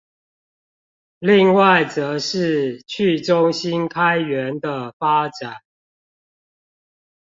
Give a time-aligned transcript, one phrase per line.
[1.19, 5.57] 另外則是去中心開源的發展